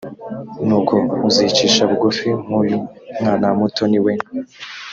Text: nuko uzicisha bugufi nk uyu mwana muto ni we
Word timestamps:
nuko 0.67 0.95
uzicisha 1.27 1.81
bugufi 1.89 2.27
nk 2.43 2.51
uyu 2.59 2.77
mwana 3.17 3.47
muto 3.59 3.83
ni 3.91 3.99
we 4.05 4.13